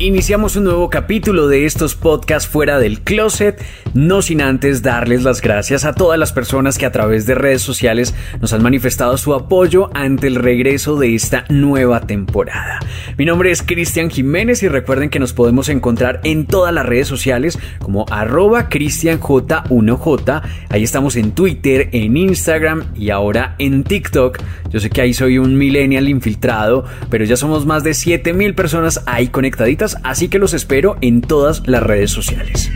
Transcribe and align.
Iniciamos 0.00 0.56
un 0.56 0.64
nuevo 0.64 0.88
capítulo 0.88 1.46
de 1.46 1.66
estos 1.66 1.94
podcasts 1.94 2.48
fuera 2.48 2.78
del 2.78 3.02
closet, 3.02 3.62
no 3.92 4.22
sin 4.22 4.40
antes 4.40 4.80
darles 4.80 5.24
las 5.24 5.42
gracias 5.42 5.84
a 5.84 5.92
todas 5.92 6.18
las 6.18 6.32
personas 6.32 6.78
que 6.78 6.86
a 6.86 6.90
través 6.90 7.26
de 7.26 7.34
redes 7.34 7.60
sociales 7.60 8.14
nos 8.40 8.54
han 8.54 8.62
manifestado 8.62 9.18
su 9.18 9.34
apoyo 9.34 9.90
ante 9.92 10.26
el 10.26 10.36
regreso 10.36 10.96
de 10.96 11.14
esta 11.14 11.44
nueva 11.50 12.00
temporada. 12.00 12.80
Mi 13.18 13.26
nombre 13.26 13.50
es 13.50 13.62
Cristian 13.62 14.08
Jiménez 14.08 14.62
y 14.62 14.68
recuerden 14.68 15.10
que 15.10 15.18
nos 15.18 15.34
podemos 15.34 15.68
encontrar 15.68 16.22
en 16.24 16.46
todas 16.46 16.72
las 16.72 16.86
redes 16.86 17.06
sociales 17.06 17.58
como 17.78 18.06
arroba 18.10 18.70
cristianj1j. 18.70 20.42
Ahí 20.70 20.82
estamos 20.82 21.16
en 21.16 21.32
Twitter, 21.32 21.90
en 21.92 22.16
Instagram 22.16 22.84
y 22.94 23.10
ahora 23.10 23.54
en 23.58 23.84
TikTok. 23.84 24.38
Yo 24.70 24.80
sé 24.80 24.88
que 24.88 25.02
ahí 25.02 25.12
soy 25.12 25.36
un 25.36 25.58
millennial 25.58 26.08
infiltrado, 26.08 26.86
pero 27.10 27.26
ya 27.26 27.36
somos 27.36 27.66
más 27.66 27.84
de 27.84 27.92
7000 27.92 28.54
personas 28.54 29.02
ahí 29.04 29.28
conectaditas 29.28 29.89
así 30.02 30.28
que 30.28 30.38
los 30.38 30.54
espero 30.54 30.96
en 31.00 31.20
todas 31.20 31.66
las 31.66 31.82
redes 31.82 32.10
sociales. 32.10 32.70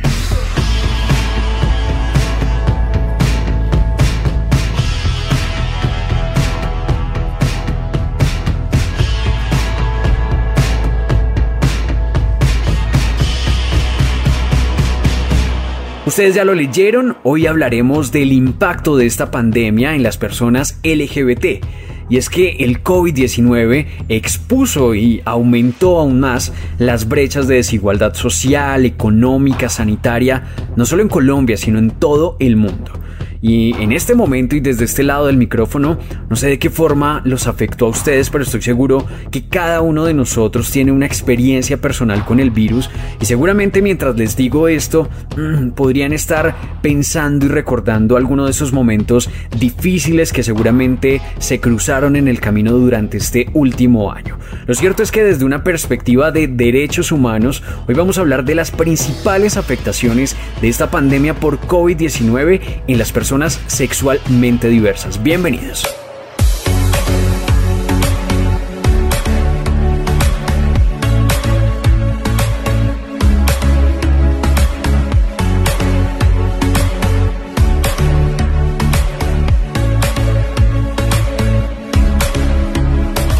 Ustedes 16.06 16.34
ya 16.34 16.44
lo 16.44 16.54
leyeron, 16.54 17.16
hoy 17.22 17.46
hablaremos 17.46 18.12
del 18.12 18.30
impacto 18.30 18.96
de 18.96 19.06
esta 19.06 19.30
pandemia 19.30 19.96
en 19.96 20.02
las 20.02 20.16
personas 20.16 20.78
LGBT 20.84 21.64
y 22.08 22.16
es 22.16 22.28
que 22.28 22.56
el 22.60 22.82
COVID-19 22.82 23.86
expuso 24.08 24.94
y 24.94 25.22
aumentó 25.24 25.98
aún 25.98 26.20
más 26.20 26.52
las 26.78 27.08
brechas 27.08 27.48
de 27.48 27.56
desigualdad 27.56 28.14
social, 28.14 28.84
económica, 28.84 29.68
sanitaria, 29.68 30.44
no 30.76 30.86
solo 30.86 31.02
en 31.02 31.08
Colombia, 31.08 31.56
sino 31.56 31.78
en 31.78 31.90
todo 31.90 32.36
el 32.40 32.56
mundo. 32.56 32.92
Y 33.46 33.74
en 33.74 33.92
este 33.92 34.14
momento 34.14 34.56
y 34.56 34.60
desde 34.60 34.86
este 34.86 35.02
lado 35.02 35.26
del 35.26 35.36
micrófono, 35.36 35.98
no 36.30 36.34
sé 36.34 36.48
de 36.48 36.58
qué 36.58 36.70
forma 36.70 37.20
los 37.26 37.46
afectó 37.46 37.84
a 37.84 37.88
ustedes, 37.90 38.30
pero 38.30 38.42
estoy 38.42 38.62
seguro 38.62 39.06
que 39.30 39.44
cada 39.48 39.82
uno 39.82 40.06
de 40.06 40.14
nosotros 40.14 40.70
tiene 40.70 40.92
una 40.92 41.04
experiencia 41.04 41.76
personal 41.76 42.24
con 42.24 42.40
el 42.40 42.50
virus 42.50 42.88
y 43.20 43.26
seguramente 43.26 43.82
mientras 43.82 44.16
les 44.16 44.34
digo 44.34 44.66
esto, 44.66 45.10
podrían 45.76 46.14
estar 46.14 46.56
pensando 46.80 47.44
y 47.44 47.50
recordando 47.50 48.16
algunos 48.16 48.46
de 48.46 48.52
esos 48.52 48.72
momentos 48.72 49.28
difíciles 49.60 50.32
que 50.32 50.42
seguramente 50.42 51.20
se 51.38 51.60
cruzaron 51.60 52.16
en 52.16 52.28
el 52.28 52.40
camino 52.40 52.72
durante 52.72 53.18
este 53.18 53.50
último 53.52 54.10
año. 54.10 54.38
Lo 54.66 54.74
cierto 54.74 55.02
es 55.02 55.12
que 55.12 55.22
desde 55.22 55.44
una 55.44 55.64
perspectiva 55.64 56.30
de 56.30 56.46
derechos 56.46 57.12
humanos, 57.12 57.62
hoy 57.86 57.94
vamos 57.94 58.16
a 58.16 58.22
hablar 58.22 58.46
de 58.46 58.54
las 58.54 58.70
principales 58.70 59.58
afectaciones 59.58 60.34
de 60.62 60.70
esta 60.70 60.90
pandemia 60.90 61.34
por 61.34 61.60
COVID-19 61.60 62.84
en 62.86 62.98
las 62.98 63.12
personas 63.12 63.33
sexualmente 63.66 64.68
diversas. 64.68 65.22
Bienvenidos. 65.22 65.84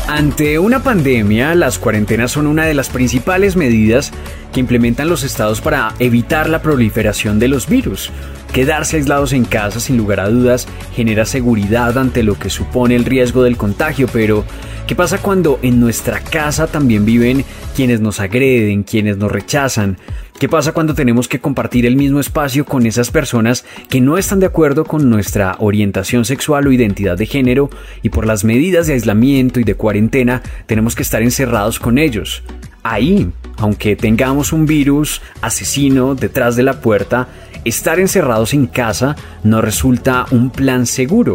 Ante 0.09 0.59
una 0.59 0.83
pandemia, 0.83 1.55
las 1.55 1.79
cuarentenas 1.79 2.33
son 2.33 2.47
una 2.47 2.65
de 2.67 2.75
las 2.75 2.89
principales 2.89 3.57
medidas 3.57 4.11
que 4.53 4.61
implementan 4.61 5.09
los 5.09 5.23
estados 5.23 5.61
para 5.61 5.95
evitar 5.99 6.49
la 6.49 6.63
proliferación 6.63 7.39
de 7.39 7.49
los 7.49 7.69
virus. 7.69 8.11
Quedarse 8.55 8.99
aislados 8.99 9.33
en 9.33 9.45
casa, 9.45 9.81
sin 9.81 9.97
lugar 9.97 10.21
a 10.21 10.29
dudas, 10.29 10.69
genera 10.95 11.25
seguridad 11.25 11.99
ante 11.99 12.23
lo 12.23 12.39
que 12.39 12.51
supone 12.51 12.95
el 12.95 13.05
riesgo 13.05 13.43
del 13.43 13.57
contagio, 13.57 14.07
pero 14.13 14.45
¿qué 14.87 14.95
pasa 14.95 15.19
cuando 15.19 15.59
en 15.63 15.81
nuestra 15.81 16.21
casa 16.21 16.69
también 16.69 17.05
viven 17.05 17.45
quienes 17.75 18.01
nos 18.01 18.21
agreden, 18.21 18.85
quienes 18.85 19.17
nos 19.17 19.33
rechazan? 19.33 19.99
¿Qué 20.39 20.49
pasa 20.49 20.71
cuando 20.71 20.95
tenemos 20.95 21.27
que 21.27 21.41
compartir 21.41 21.85
el 21.85 21.97
mismo 21.97 22.21
espacio 22.21 22.65
con 22.65 22.87
esas 22.87 23.11
personas 23.11 23.65
que 23.89 24.01
no 24.01 24.19
están 24.19 24.39
de 24.39 24.47
acuerdo 24.47 24.85
con 24.85 25.11
nuestra 25.11 25.57
orientación 25.59 26.25
sexual 26.25 26.69
o 26.69 26.73
identidad 26.73 27.19
de 27.19 27.27
género 27.27 27.71
y 28.05 28.11
por 28.11 28.25
las 28.25 28.45
medidas 28.45 28.87
de 28.87 28.93
aislamiento 28.93 29.59
y 29.59 29.65
de 29.65 29.75
cuarentena 29.75 30.43
tenemos 30.67 30.95
que 30.95 31.03
estar 31.03 31.23
encerrados 31.23 31.81
con 31.81 31.99
ellos? 31.99 32.45
Ahí, 32.85 33.31
aunque 33.57 33.97
tengamos 33.97 34.53
un 34.53 34.67
virus 34.67 35.23
asesino 35.41 36.15
detrás 36.15 36.55
de 36.55 36.63
la 36.63 36.81
puerta, 36.81 37.29
estar 37.65 38.01
encerrados 38.01 38.55
en 38.55 38.67
casa 38.67 39.17
no 39.43 39.61
resulta 39.61 40.27
un 40.31 40.51
plan 40.51 40.87
seguro. 40.87 41.35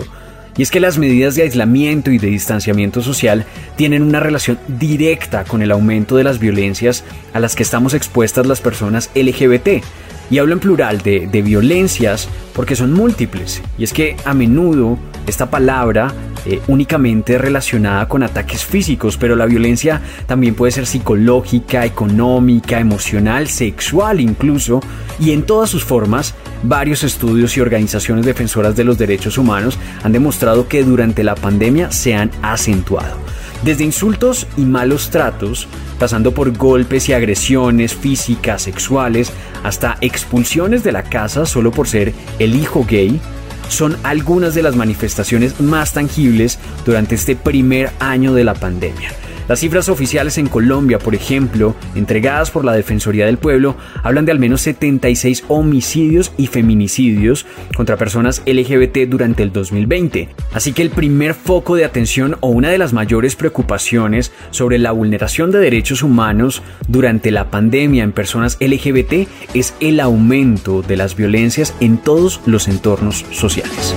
Y 0.57 0.62
es 0.62 0.72
que 0.72 0.81
las 0.81 0.97
medidas 0.97 1.35
de 1.35 1.44
aislamiento 1.44 2.12
y 2.12 2.17
de 2.17 2.28
distanciamiento 2.28 3.01
social 3.01 3.45
tienen 3.78 4.03
una 4.03 4.19
relación 4.19 4.59
directa 4.67 5.45
con 5.45 5.62
el 5.62 5.72
aumento 5.72 6.17
de 6.17 6.25
las 6.25 6.40
violencias 6.40 7.06
a 7.34 7.40
las 7.40 7.56
que 7.56 7.63
estamos 7.63 7.94
expuestas 7.94 8.47
las 8.47 8.62
personas 8.62 9.09
LGBT. 9.16 9.84
Y 10.31 10.38
hablo 10.38 10.53
en 10.53 10.59
plural 10.59 11.01
de, 11.01 11.41
violencias 11.41 12.29
porque 12.53 12.75
son 12.75 12.94
múltiples. 12.94 13.62
Y 13.78 13.84
es 13.84 13.94
que 13.94 14.16
a 14.25 14.34
menudo 14.34 15.00
esta 15.25 15.50
palabra 15.50 16.13
eh, 16.45 16.62
únicamente 16.67 17.38
relacionada 17.38 18.07
con 18.07 18.23
ataques 18.23 18.63
físicos, 18.63 19.17
pero 19.17 19.35
la 19.35 19.45
violencia 19.45 20.01
también 20.28 20.56
puede 20.56 20.72
ser 20.72 20.85
psicológica, 20.85 21.85
económica, 21.85 22.79
emocional, 22.79 23.47
sexual 23.47 24.19
incluso, 24.19 24.81
y 25.19 25.31
en 25.31 25.44
todas 25.44 25.69
sus 25.69 25.84
formas, 25.84 26.35
varios 26.63 27.03
estudios 27.03 27.57
y 27.57 27.61
organizaciones 27.61 28.25
defensoras 28.25 28.75
de 28.75 28.84
los 28.84 28.97
derechos 28.97 29.38
humanos 29.38 29.78
han 30.03 30.11
demostrado 30.11 30.67
que 30.67 30.84
durante 30.84 31.23
la 31.23 31.35
pandemia 31.35 31.91
se 31.91 32.16
han 32.16 32.31
acentuado. 32.41 33.17
Desde 33.64 33.84
insultos 33.84 34.47
y 34.56 34.62
malos 34.62 35.09
tratos, 35.09 35.68
pasando 36.00 36.34
por 36.34 36.56
golpes 36.58 37.09
y 37.09 37.14
agresiones 37.14 37.94
físicas, 37.94 38.62
sexuales, 38.62 39.34
hasta 39.64 39.97
expulsiones 40.00 40.84
de 40.84 40.94
la 40.94 41.03
casa 41.03 41.46
solo 41.46 41.72
por 41.72 41.88
ser 41.88 42.14
el 42.40 42.56
hijo 42.56 42.86
gay, 42.90 43.20
son 43.68 43.97
algunas 44.03 44.56
de 44.56 44.64
las 44.64 44.75
manifestaciones 44.75 45.59
más 45.59 45.94
tangibles 45.94 46.58
durante 46.86 47.16
este 47.16 47.36
primer 47.36 47.92
año 48.00 48.34
de 48.34 48.44
la 48.44 48.53
pandemia. 48.53 49.12
Las 49.49 49.61
cifras 49.61 49.89
oficiales 49.89 50.37
en 50.37 50.45
Colombia, 50.45 50.99
por 50.99 51.15
ejemplo, 51.15 51.75
entregadas 51.95 52.51
por 52.51 52.63
la 52.63 52.73
Defensoría 52.73 53.25
del 53.25 53.39
Pueblo, 53.39 53.75
hablan 54.03 54.25
de 54.25 54.31
al 54.31 54.37
menos 54.37 54.61
76 54.61 55.45
homicidios 55.47 56.31
y 56.37 56.45
feminicidios 56.45 57.47
contra 57.75 57.97
personas 57.97 58.43
LGBT 58.45 59.09
durante 59.09 59.41
el 59.41 59.51
2020. 59.51 60.29
Así 60.53 60.71
que 60.71 60.83
el 60.83 60.91
primer 60.91 61.33
foco 61.33 61.75
de 61.75 61.83
atención 61.83 62.37
o 62.41 62.49
una 62.49 62.69
de 62.69 62.77
las 62.77 62.93
mayores 62.93 63.35
preocupaciones 63.35 64.31
sobre 64.51 64.77
la 64.77 64.91
vulneración 64.91 65.49
de 65.49 65.57
derechos 65.57 66.03
humanos 66.03 66.61
durante 66.87 67.31
la 67.31 67.49
pandemia 67.49 68.03
en 68.03 68.11
personas 68.11 68.55
LGBT 68.61 69.27
es 69.55 69.73
el 69.79 69.99
aumento 69.99 70.83
de 70.83 70.95
las 70.95 71.16
violencias 71.16 71.73
en 71.79 71.97
todos 71.97 72.39
los 72.45 72.67
entornos 72.67 73.25
sociales. 73.31 73.95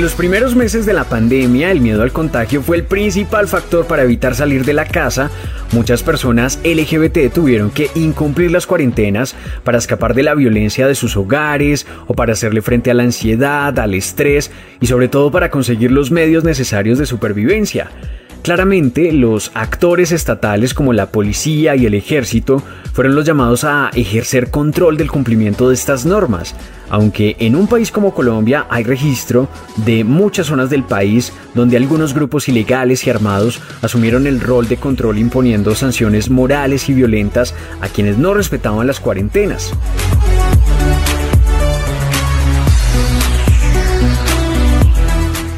Aunque 0.00 0.12
los 0.12 0.16
primeros 0.16 0.56
meses 0.56 0.86
de 0.86 0.94
la 0.94 1.04
pandemia 1.04 1.70
el 1.70 1.82
miedo 1.82 2.02
al 2.02 2.10
contagio 2.10 2.62
fue 2.62 2.78
el 2.78 2.84
principal 2.84 3.48
factor 3.48 3.84
para 3.84 4.02
evitar 4.02 4.34
salir 4.34 4.64
de 4.64 4.72
la 4.72 4.86
casa, 4.86 5.30
muchas 5.72 6.02
personas 6.02 6.58
LGBT 6.64 7.30
tuvieron 7.30 7.70
que 7.70 7.90
incumplir 7.94 8.50
las 8.50 8.66
cuarentenas 8.66 9.36
para 9.62 9.76
escapar 9.76 10.14
de 10.14 10.22
la 10.22 10.34
violencia 10.34 10.86
de 10.86 10.94
sus 10.94 11.18
hogares 11.18 11.86
o 12.06 12.14
para 12.14 12.32
hacerle 12.32 12.62
frente 12.62 12.90
a 12.90 12.94
la 12.94 13.02
ansiedad, 13.02 13.78
al 13.78 13.92
estrés 13.92 14.50
y 14.80 14.86
sobre 14.86 15.08
todo 15.08 15.30
para 15.30 15.50
conseguir 15.50 15.90
los 15.90 16.10
medios 16.10 16.44
necesarios 16.44 16.98
de 16.98 17.04
supervivencia. 17.04 17.90
Claramente, 18.42 19.12
los 19.12 19.50
actores 19.54 20.12
estatales 20.12 20.72
como 20.72 20.94
la 20.94 21.12
policía 21.12 21.76
y 21.76 21.84
el 21.84 21.94
ejército 21.94 22.62
fueron 22.94 23.14
los 23.14 23.26
llamados 23.26 23.64
a 23.64 23.90
ejercer 23.94 24.50
control 24.50 24.96
del 24.96 25.10
cumplimiento 25.10 25.68
de 25.68 25.74
estas 25.74 26.06
normas, 26.06 26.54
aunque 26.88 27.36
en 27.38 27.54
un 27.54 27.66
país 27.66 27.92
como 27.92 28.14
Colombia 28.14 28.66
hay 28.70 28.82
registro 28.82 29.48
de 29.84 30.04
muchas 30.04 30.46
zonas 30.46 30.70
del 30.70 30.84
país 30.84 31.34
donde 31.54 31.76
algunos 31.76 32.14
grupos 32.14 32.48
ilegales 32.48 33.06
y 33.06 33.10
armados 33.10 33.60
asumieron 33.82 34.26
el 34.26 34.40
rol 34.40 34.66
de 34.68 34.78
control 34.78 35.18
imponiendo 35.18 35.74
sanciones 35.74 36.30
morales 36.30 36.88
y 36.88 36.94
violentas 36.94 37.54
a 37.82 37.88
quienes 37.88 38.16
no 38.16 38.32
respetaban 38.32 38.86
las 38.86 39.00
cuarentenas. 39.00 39.72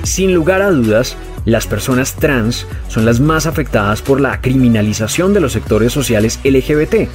Sin 0.03 0.35
lugar 0.35 0.61
a 0.61 0.71
dudas, 0.71 1.17
las 1.45 1.67
personas 1.67 2.15
trans 2.15 2.67
son 2.89 3.05
las 3.05 3.21
más 3.21 3.47
afectadas 3.47 4.03
por 4.03 4.21
la 4.21 4.41
criminalización 4.41 5.33
de 5.35 5.41
los 5.41 5.53
sectores 5.53 5.93
sociales 5.93 6.39
LGBT. 6.45 7.09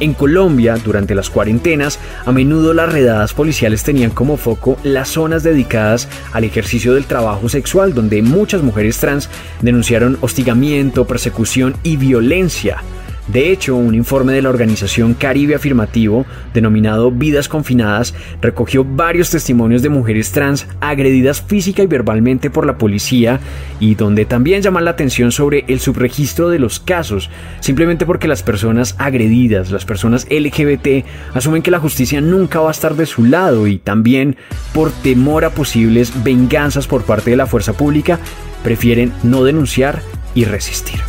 En 0.00 0.14
Colombia, 0.14 0.76
durante 0.82 1.14
las 1.14 1.30
cuarentenas, 1.30 2.00
a 2.24 2.32
menudo 2.32 2.74
las 2.74 2.92
redadas 2.92 3.32
policiales 3.32 3.84
tenían 3.84 4.10
como 4.10 4.36
foco 4.36 4.76
las 4.82 5.10
zonas 5.10 5.42
dedicadas 5.42 6.08
al 6.32 6.44
ejercicio 6.44 6.94
del 6.94 7.04
trabajo 7.04 7.48
sexual, 7.48 7.94
donde 7.94 8.22
muchas 8.22 8.62
mujeres 8.62 8.98
trans 8.98 9.28
denunciaron 9.60 10.18
hostigamiento, 10.20 11.06
persecución 11.06 11.76
y 11.82 11.96
violencia. 11.96 12.82
De 13.28 13.50
hecho, 13.50 13.74
un 13.74 13.94
informe 13.94 14.34
de 14.34 14.42
la 14.42 14.50
organización 14.50 15.14
Caribe 15.14 15.54
Afirmativo, 15.54 16.26
denominado 16.52 17.10
Vidas 17.10 17.48
Confinadas, 17.48 18.14
recogió 18.42 18.84
varios 18.84 19.30
testimonios 19.30 19.80
de 19.80 19.88
mujeres 19.88 20.30
trans 20.30 20.66
agredidas 20.80 21.40
física 21.40 21.82
y 21.82 21.86
verbalmente 21.86 22.50
por 22.50 22.66
la 22.66 22.76
policía 22.76 23.40
y 23.80 23.94
donde 23.94 24.26
también 24.26 24.60
llaman 24.60 24.84
la 24.84 24.90
atención 24.90 25.32
sobre 25.32 25.64
el 25.68 25.80
subregistro 25.80 26.50
de 26.50 26.58
los 26.58 26.80
casos, 26.80 27.30
simplemente 27.60 28.04
porque 28.04 28.28
las 28.28 28.42
personas 28.42 28.94
agredidas, 28.98 29.70
las 29.70 29.86
personas 29.86 30.26
LGBT, 30.30 31.06
asumen 31.32 31.62
que 31.62 31.70
la 31.70 31.80
justicia 31.80 32.20
nunca 32.20 32.60
va 32.60 32.68
a 32.68 32.72
estar 32.72 32.94
de 32.94 33.06
su 33.06 33.24
lado 33.24 33.66
y 33.66 33.78
también 33.78 34.36
por 34.74 34.90
temor 34.90 35.46
a 35.46 35.50
posibles 35.50 36.12
venganzas 36.22 36.86
por 36.86 37.04
parte 37.04 37.30
de 37.30 37.36
la 37.38 37.46
fuerza 37.46 37.72
pública, 37.72 38.18
prefieren 38.62 39.12
no 39.22 39.44
denunciar 39.44 40.02
y 40.34 40.44
resistir. 40.44 41.00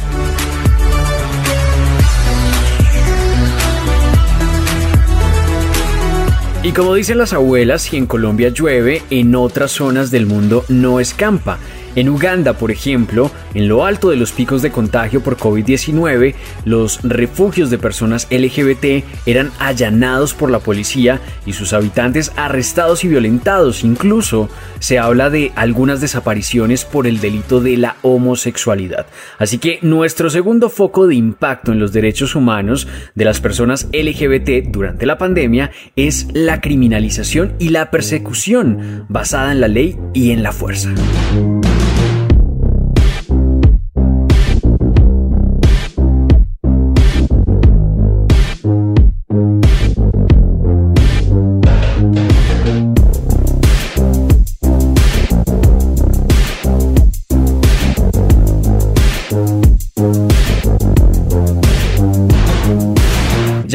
Y 6.65 6.71
como 6.71 6.95
dicen 6.95 7.19
las 7.19 7.31
abuelas, 7.31 7.83
si 7.83 7.95
en 7.95 8.07
Colombia 8.07 8.49
llueve, 8.49 9.03
en 9.11 9.35
otras 9.35 9.69
zonas 9.69 10.09
del 10.09 10.25
mundo 10.25 10.65
no 10.67 10.99
escampa. 10.99 11.59
En 11.95 12.09
Uganda, 12.09 12.53
por 12.53 12.71
ejemplo, 12.71 13.31
en 13.53 13.67
lo 13.67 13.85
alto 13.85 14.09
de 14.09 14.17
los 14.17 14.31
picos 14.33 14.61
de 14.61 14.71
contagio 14.71 15.21
por 15.21 15.37
COVID-19, 15.37 16.35
los 16.65 17.01
refugios 17.03 17.69
de 17.69 17.77
personas 17.77 18.27
LGBT 18.29 19.05
eran 19.25 19.51
allanados 19.59 20.33
por 20.33 20.51
la 20.51 20.59
policía 20.59 21.21
y 21.45 21.53
sus 21.53 21.73
habitantes 21.73 22.31
arrestados 22.35 23.03
y 23.03 23.07
violentados. 23.07 23.83
Incluso 23.83 24.49
se 24.79 24.99
habla 24.99 25.29
de 25.29 25.53
algunas 25.55 26.01
desapariciones 26.01 26.83
por 26.83 27.07
el 27.07 27.19
delito 27.19 27.61
de 27.61 27.77
la 27.77 27.95
homosexualidad. 28.01 29.05
Así 29.37 29.57
que 29.57 29.79
nuestro 29.81 30.29
segundo 30.29 30.69
foco 30.69 31.07
de 31.07 31.15
impacto 31.15 31.71
en 31.71 31.79
los 31.79 31.93
derechos 31.93 32.35
humanos 32.35 32.87
de 33.15 33.25
las 33.25 33.39
personas 33.39 33.87
LGBT 33.93 34.67
durante 34.67 35.05
la 35.05 35.17
pandemia 35.17 35.71
es 35.95 36.27
la 36.33 36.59
criminalización 36.61 37.53
y 37.59 37.69
la 37.69 37.89
persecución 37.89 39.05
basada 39.07 39.51
en 39.51 39.61
la 39.61 39.67
ley 39.67 39.97
y 40.13 40.31
en 40.31 40.43
la 40.43 40.51
fuerza. 40.51 40.93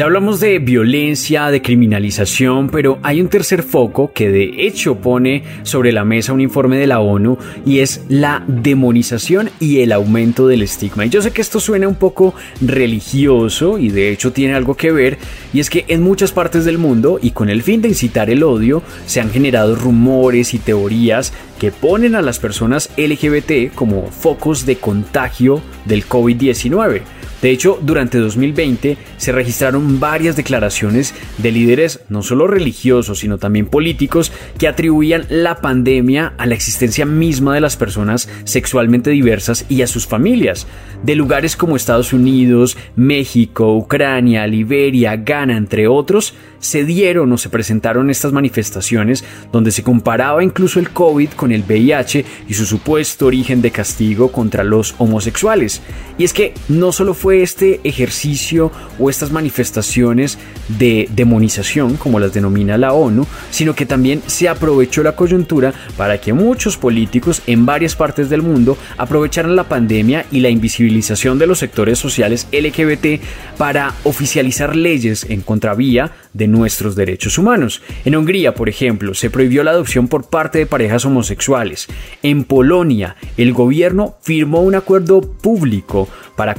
Ya 0.01 0.05
hablamos 0.05 0.39
de 0.39 0.57
violencia, 0.57 1.51
de 1.51 1.61
criminalización, 1.61 2.71
pero 2.71 2.97
hay 3.03 3.21
un 3.21 3.27
tercer 3.27 3.61
foco 3.61 4.11
que 4.11 4.31
de 4.31 4.65
hecho 4.65 4.95
pone 4.95 5.43
sobre 5.61 5.91
la 5.91 6.05
mesa 6.05 6.33
un 6.33 6.41
informe 6.41 6.79
de 6.79 6.87
la 6.87 7.01
ONU 7.01 7.37
y 7.67 7.81
es 7.81 8.03
la 8.09 8.43
demonización 8.47 9.51
y 9.59 9.81
el 9.81 9.91
aumento 9.91 10.47
del 10.47 10.63
estigma. 10.63 11.05
Y 11.05 11.09
yo 11.09 11.21
sé 11.21 11.29
que 11.29 11.41
esto 11.43 11.59
suena 11.59 11.87
un 11.87 11.93
poco 11.93 12.33
religioso 12.61 13.77
y 13.77 13.89
de 13.89 14.11
hecho 14.11 14.33
tiene 14.33 14.55
algo 14.55 14.73
que 14.73 14.91
ver 14.91 15.19
y 15.53 15.59
es 15.59 15.69
que 15.69 15.85
en 15.87 16.01
muchas 16.01 16.31
partes 16.31 16.65
del 16.65 16.79
mundo 16.79 17.19
y 17.21 17.29
con 17.29 17.51
el 17.51 17.61
fin 17.61 17.83
de 17.83 17.89
incitar 17.89 18.31
el 18.31 18.41
odio 18.41 18.81
se 19.05 19.21
han 19.21 19.29
generado 19.29 19.75
rumores 19.75 20.55
y 20.55 20.57
teorías 20.57 21.31
que 21.59 21.71
ponen 21.71 22.15
a 22.15 22.23
las 22.23 22.39
personas 22.39 22.89
LGBT 22.97 23.71
como 23.75 24.07
focos 24.07 24.65
de 24.65 24.77
contagio 24.77 25.61
del 25.85 26.07
COVID-19. 26.07 27.03
De 27.41 27.49
hecho, 27.49 27.79
durante 27.81 28.19
2020 28.19 28.97
se 29.17 29.31
registraron 29.31 29.99
varias 29.99 30.35
declaraciones 30.35 31.13
de 31.37 31.51
líderes 31.51 32.01
no 32.09 32.21
solo 32.21 32.47
religiosos, 32.47 33.19
sino 33.19 33.37
también 33.37 33.65
políticos 33.65 34.31
que 34.57 34.67
atribuían 34.67 35.25
la 35.29 35.61
pandemia 35.61 36.33
a 36.37 36.45
la 36.45 36.55
existencia 36.55 37.05
misma 37.05 37.55
de 37.55 37.61
las 37.61 37.77
personas 37.77 38.29
sexualmente 38.43 39.09
diversas 39.09 39.65
y 39.69 39.81
a 39.81 39.87
sus 39.87 40.07
familias. 40.07 40.67
De 41.03 41.15
lugares 41.15 41.55
como 41.55 41.75
Estados 41.75 42.13
Unidos, 42.13 42.77
México, 42.95 43.75
Ucrania, 43.75 44.45
Liberia, 44.45 45.15
Ghana, 45.15 45.57
entre 45.57 45.87
otros, 45.87 46.35
se 46.59 46.85
dieron 46.85 47.31
o 47.31 47.37
se 47.37 47.49
presentaron 47.49 48.09
estas 48.11 48.33
manifestaciones 48.33 49.23
donde 49.51 49.71
se 49.71 49.81
comparaba 49.83 50.43
incluso 50.43 50.79
el 50.79 50.91
COVID 50.91 51.29
con 51.31 51.51
el 51.51 51.63
VIH 51.63 52.23
y 52.47 52.53
su 52.53 52.65
supuesto 52.65 53.25
origen 53.25 53.61
de 53.63 53.71
castigo 53.71 54.31
contra 54.31 54.63
los 54.63 54.93
homosexuales. 54.99 55.81
Y 56.19 56.23
es 56.23 56.33
que 56.33 56.53
no 56.69 56.91
solo 56.91 57.15
fue 57.15 57.30
este 57.31 57.81
ejercicio 57.83 58.71
o 58.99 59.09
estas 59.09 59.31
manifestaciones 59.31 60.37
de 60.67 61.09
demonización, 61.15 61.97
como 61.97 62.19
las 62.19 62.33
denomina 62.33 62.77
la 62.77 62.93
ONU, 62.93 63.25
sino 63.49 63.75
que 63.75 63.85
también 63.85 64.21
se 64.27 64.49
aprovechó 64.49 65.03
la 65.03 65.15
coyuntura 65.15 65.73
para 65.97 66.19
que 66.19 66.33
muchos 66.33 66.77
políticos 66.77 67.41
en 67.47 67.65
varias 67.65 67.95
partes 67.95 68.29
del 68.29 68.41
mundo 68.41 68.77
aprovecharan 68.97 69.55
la 69.55 69.65
pandemia 69.65 70.25
y 70.31 70.39
la 70.39 70.49
invisibilización 70.49 71.39
de 71.39 71.47
los 71.47 71.59
sectores 71.59 71.99
sociales 71.99 72.47
LGBT 72.51 73.21
para 73.57 73.93
oficializar 74.03 74.75
leyes 74.75 75.25
en 75.29 75.41
contravía 75.41 76.11
de 76.33 76.47
nuestros 76.47 76.95
derechos 76.95 77.37
humanos. 77.37 77.81
En 78.05 78.15
Hungría, 78.15 78.53
por 78.53 78.69
ejemplo, 78.69 79.13
se 79.13 79.29
prohibió 79.29 79.63
la 79.63 79.71
adopción 79.71 80.07
por 80.07 80.29
parte 80.29 80.59
de 80.59 80.65
parejas 80.65 81.05
homosexuales. 81.05 81.87
En 82.23 82.43
Polonia, 82.43 83.15
el 83.37 83.53
gobierno 83.53 84.15
firmó 84.21 84.61
un 84.61 84.75
acuerdo 84.75 85.21
público 85.21 86.07
para 86.35 86.55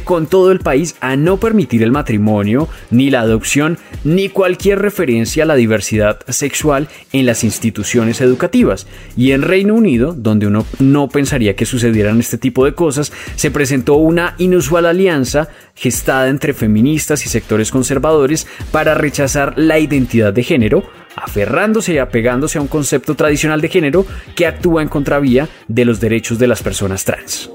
con 0.00 0.26
todo 0.26 0.50
el 0.50 0.58
país 0.58 0.96
a 1.00 1.16
no 1.16 1.38
permitir 1.38 1.82
el 1.82 1.92
matrimonio, 1.92 2.68
ni 2.90 3.10
la 3.10 3.20
adopción, 3.20 3.78
ni 4.04 4.28
cualquier 4.28 4.80
referencia 4.80 5.44
a 5.44 5.46
la 5.46 5.54
diversidad 5.54 6.20
sexual 6.28 6.88
en 7.12 7.26
las 7.26 7.44
instituciones 7.44 8.20
educativas. 8.20 8.86
Y 9.16 9.32
en 9.32 9.42
Reino 9.42 9.74
Unido, 9.74 10.14
donde 10.16 10.46
uno 10.46 10.66
no 10.78 11.08
pensaría 11.08 11.56
que 11.56 11.66
sucedieran 11.66 12.18
este 12.18 12.38
tipo 12.38 12.64
de 12.64 12.74
cosas, 12.74 13.12
se 13.36 13.50
presentó 13.50 13.94
una 13.96 14.34
inusual 14.38 14.86
alianza 14.86 15.48
gestada 15.74 16.28
entre 16.28 16.54
feministas 16.54 17.24
y 17.26 17.28
sectores 17.28 17.70
conservadores 17.70 18.46
para 18.70 18.94
rechazar 18.94 19.54
la 19.56 19.78
identidad 19.78 20.32
de 20.32 20.42
género, 20.42 20.84
aferrándose 21.16 21.94
y 21.94 21.98
apegándose 21.98 22.58
a 22.58 22.62
un 22.62 22.68
concepto 22.68 23.14
tradicional 23.14 23.60
de 23.60 23.68
género 23.68 24.06
que 24.34 24.46
actúa 24.46 24.82
en 24.82 24.88
contravía 24.88 25.48
de 25.68 25.84
los 25.84 26.00
derechos 26.00 26.38
de 26.38 26.46
las 26.46 26.62
personas 26.62 27.04
trans. 27.04 27.50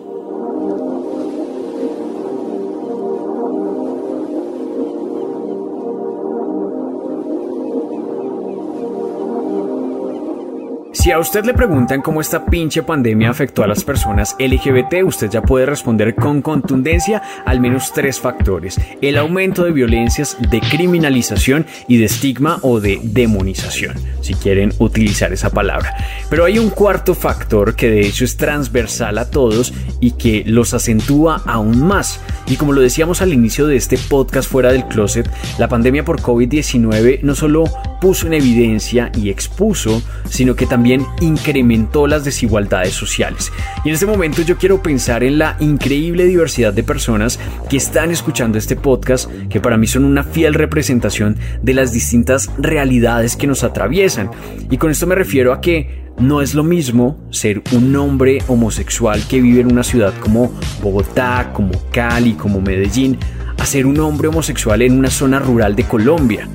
Si 11.08 11.14
a 11.14 11.20
usted 11.20 11.46
le 11.46 11.54
preguntan 11.54 12.02
cómo 12.02 12.20
esta 12.20 12.46
pinche 12.46 12.84
pandemia 12.84 13.30
afectó 13.30 13.64
a 13.64 13.68
las 13.68 13.86
personas 13.86 14.36
LGBT, 14.40 15.06
usted 15.06 15.30
ya 15.30 15.42
puede 15.42 15.66
responder 15.66 16.14
con 16.14 16.42
contundencia 16.42 17.22
al 17.46 17.62
menos 17.62 17.94
tres 17.94 18.20
factores. 18.20 18.78
El 19.02 19.18
aumento 19.18 19.64
de 19.64 19.72
violencias, 19.72 20.36
de 20.52 20.60
criminalización 20.60 21.66
y 21.88 21.96
de 21.96 22.04
estigma 22.04 22.60
o 22.62 22.82
de 22.82 23.00
demonización, 23.02 23.96
si 24.20 24.34
quieren 24.34 24.74
utilizar 24.80 25.32
esa 25.32 25.50
palabra. 25.50 25.96
Pero 26.30 26.44
hay 26.44 26.60
un 26.60 26.72
cuarto 26.72 27.16
factor 27.16 27.74
que 27.78 27.90
de 27.90 28.02
hecho 28.02 28.26
es 28.26 28.36
transversal 28.36 29.18
a 29.18 29.32
todos 29.32 29.74
y 30.02 30.12
que 30.12 30.44
los 30.46 30.74
acentúa 30.74 31.42
aún 31.46 31.88
más. 31.88 32.20
Y 32.48 32.58
como 32.58 32.74
lo 32.74 32.82
decíamos 32.82 33.22
al 33.22 33.32
inicio 33.32 33.66
de 33.66 33.78
este 33.78 33.98
podcast 33.98 34.52
fuera 34.52 34.74
del 34.74 34.84
closet, 34.84 35.30
la 35.58 35.70
pandemia 35.70 36.04
por 36.04 36.22
COVID-19 36.22 37.22
no 37.22 37.34
solo 37.34 37.64
puso 38.02 38.28
en 38.28 38.34
evidencia 38.34 39.10
y 39.18 39.30
expuso, 39.30 40.02
sino 40.30 40.56
que 40.56 40.66
también 40.66 40.97
incrementó 41.22 42.08
las 42.08 42.24
desigualdades 42.24 42.94
sociales. 42.94 43.52
Y 43.84 43.90
en 43.90 43.94
este 43.96 44.06
momento 44.06 44.42
yo 44.42 44.58
quiero 44.58 44.82
pensar 44.82 45.24
en 45.24 45.38
la 45.38 45.58
increíble 45.60 46.26
diversidad 46.26 46.74
de 46.74 46.84
personas 46.84 47.40
que 47.70 47.78
están 47.78 48.12
escuchando 48.12 48.58
este 48.58 48.76
podcast, 48.76 49.30
que 49.50 49.60
para 49.60 49.78
mí 49.78 49.88
son 49.88 50.06
una 50.06 50.24
fiel 50.24 50.54
representación 50.54 51.38
de 51.62 51.74
las 51.74 51.92
distintas 51.92 52.50
realidades 52.58 53.36
que 53.36 53.48
nos 53.48 53.64
atraviesan. 53.64 54.32
Y 54.70 54.78
con 54.78 54.92
esto 54.92 55.08
me 55.08 55.16
refiero 55.16 55.54
a 55.54 55.62
que 55.62 56.08
no 56.20 56.42
es 56.42 56.56
lo 56.56 56.64
mismo 56.64 57.18
ser 57.30 57.62
un 57.74 57.96
hombre 57.96 58.40
homosexual 58.48 59.22
que 59.28 59.40
vive 59.40 59.62
en 59.62 59.72
una 59.72 59.84
ciudad 59.84 60.14
como 60.20 60.52
Bogotá, 60.82 61.52
como 61.54 61.72
Cali, 61.92 62.34
como 62.34 62.60
Medellín, 62.60 63.18
a 63.58 63.66
ser 63.66 63.86
un 63.86 64.00
hombre 64.00 64.28
homosexual 64.28 64.82
en 64.82 64.98
una 64.98 65.10
zona 65.10 65.40
rural 65.40 65.76
de 65.76 65.84
Colombia. 65.84 66.48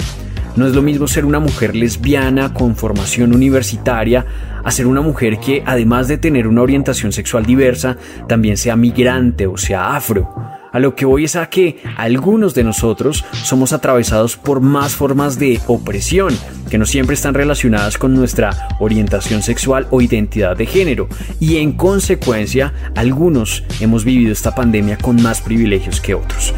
No 0.56 0.66
es 0.66 0.74
lo 0.74 0.82
mismo 0.82 1.08
ser 1.08 1.24
una 1.24 1.38
mujer 1.38 1.74
lesbiana 1.74 2.52
con 2.52 2.76
formación 2.76 3.34
universitaria 3.34 4.26
a 4.62 4.70
ser 4.70 4.86
una 4.86 5.00
mujer 5.00 5.38
que, 5.38 5.62
además 5.64 6.08
de 6.08 6.18
tener 6.18 6.46
una 6.46 6.62
orientación 6.62 7.12
sexual 7.12 7.46
diversa, 7.46 7.96
también 8.28 8.56
sea 8.56 8.76
migrante 8.76 9.46
o 9.46 9.56
sea 9.56 9.96
afro. 9.96 10.34
A 10.72 10.78
lo 10.78 10.94
que 10.94 11.04
voy 11.04 11.24
es 11.24 11.36
a 11.36 11.50
que 11.50 11.82
algunos 11.96 12.54
de 12.54 12.64
nosotros 12.64 13.24
somos 13.44 13.74
atravesados 13.74 14.36
por 14.36 14.60
más 14.60 14.94
formas 14.94 15.38
de 15.38 15.60
opresión, 15.66 16.34
que 16.70 16.78
no 16.78 16.86
siempre 16.86 17.14
están 17.14 17.34
relacionadas 17.34 17.98
con 17.98 18.14
nuestra 18.14 18.68
orientación 18.80 19.42
sexual 19.42 19.86
o 19.90 20.00
identidad 20.00 20.56
de 20.56 20.64
género, 20.64 21.08
y 21.40 21.58
en 21.58 21.72
consecuencia 21.72 22.72
algunos 22.94 23.64
hemos 23.80 24.04
vivido 24.04 24.32
esta 24.32 24.54
pandemia 24.54 24.96
con 24.96 25.20
más 25.22 25.42
privilegios 25.42 26.00
que 26.00 26.14
otros. 26.14 26.54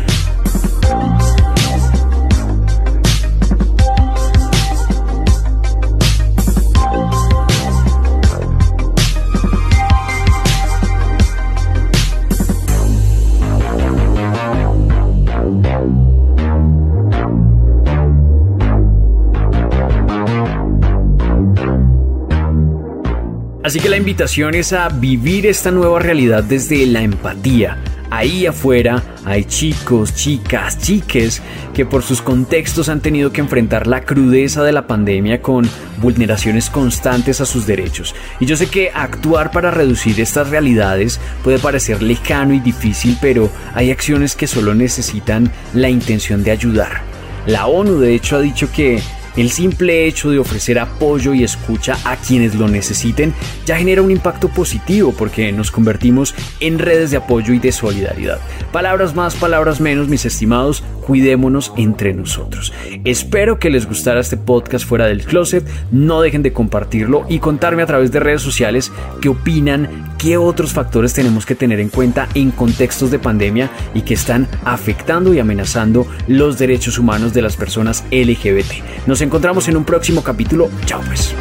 Así 23.75 23.83
que 23.83 23.89
la 23.89 23.97
invitación 23.97 24.55
es 24.55 24.73
a 24.73 24.89
vivir 24.89 25.47
esta 25.47 25.73
nueva 25.73 25.99
realidad 25.99 26.45
desde 26.45 26.87
la 26.87 27.03
empatía. 27.03 27.77
Ahí 28.09 28.47
afuera 28.47 29.03
hay 29.25 29.47
chicos, 29.47 30.15
chicas, 30.15 30.79
chiques 30.79 31.43
que 31.75 31.85
por 31.85 32.05
sus 32.05 32.23
contextos 32.23 32.89
han 32.89 33.01
tenido 33.01 33.33
que 33.33 33.41
enfrentar 33.41 33.89
la 33.89 34.03
crudeza 34.03 34.63
de 34.63 34.71
la 34.71 34.87
pandemia 34.87 35.43
con 35.43 35.69
vulneraciones 36.01 36.71
constantes 36.71 37.41
a 37.41 37.47
sus 37.47 37.67
derechos. 37.67 38.15
Y 38.39 38.47
yo 38.47 38.57
sé 38.57 38.69
que 38.69 38.93
actuar 38.95 39.51
para 39.51 39.73
reducir 39.73 40.21
estas 40.21 40.51
realidades 40.51 41.19
puede 41.43 41.59
parecer 41.59 42.01
lejano 42.01 42.55
y 42.55 42.61
difícil, 42.61 43.19
pero 43.21 43.51
hay 43.75 43.91
acciones 43.91 44.37
que 44.37 44.47
solo 44.47 44.73
necesitan 44.77 45.51
la 45.73 45.89
intención 45.89 46.45
de 46.45 46.53
ayudar. 46.53 47.03
La 47.47 47.67
ONU 47.67 47.99
de 47.99 48.15
hecho 48.15 48.37
ha 48.37 48.41
dicho 48.41 48.71
que 48.71 49.03
el 49.37 49.51
simple 49.51 50.07
hecho 50.07 50.31
de 50.31 50.39
ofrecer 50.39 50.79
apoyo 50.79 51.35
y 51.35 51.45
escucha 51.45 51.97
a 52.05 52.17
quienes 52.17 52.55
lo 52.55 52.69
necesiten 52.69 53.35
ya 53.67 53.77
genera 53.77 54.03
un 54.03 54.11
impacto 54.11 54.49
positivo 54.49 55.13
porque 55.17 55.53
nos 55.53 55.71
convertimos 55.71 56.35
en 56.61 56.79
redes 56.79 57.11
de 57.11 57.17
apoyo 57.17 57.55
y 57.55 57.59
de 57.59 57.73
solidaridad. 57.73 58.39
Palabras 58.73 59.15
más, 59.15 59.35
palabras 59.35 59.81
menos, 59.81 60.09
mis 60.09 60.25
estimados, 60.25 60.83
cuidémonos 61.07 61.73
entre 61.77 62.15
nosotros. 62.15 62.73
Espero 63.05 63.59
que 63.59 63.71
les 63.71 63.87
gustara 63.87 64.21
este 64.21 64.37
podcast 64.37 64.87
fuera 64.87 65.07
del 65.07 65.25
closet, 65.25 65.65
no 65.91 66.21
dejen 66.21 66.43
de 66.43 66.53
compartirlo 66.53 67.27
y 67.29 67.39
contarme 67.39 67.83
a 67.83 67.87
través 67.87 68.11
de 68.13 68.21
redes 68.21 68.43
sociales 68.43 68.93
qué 69.21 69.29
opinan, 69.29 70.15
qué 70.19 70.37
otros 70.37 70.73
factores 70.73 71.13
tenemos 71.13 71.47
que 71.47 71.55
tener 71.55 71.81
en 71.81 71.89
cuenta 71.89 72.29
en 72.35 72.51
contextos 72.51 73.11
de 73.11 73.19
pandemia 73.19 73.71
y 73.95 74.03
que 74.03 74.15
están 74.15 74.49
afectando 74.65 75.35
y 75.35 75.39
amenazando 75.39 76.07
los 76.27 76.59
derechos 76.59 76.99
humanos 76.99 77.35
de 77.35 77.43
las 77.43 77.57
personas 77.57 78.05
LGBT. 78.11 79.07
Encontramos 79.25 79.69
en 79.69 79.77
un 79.77 79.85
próximo 79.85 80.23
capítulo. 80.23 80.71
Chao 80.87 81.01
pues. 81.07 81.35